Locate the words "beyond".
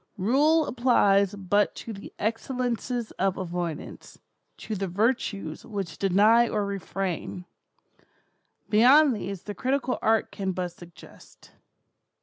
8.67-9.15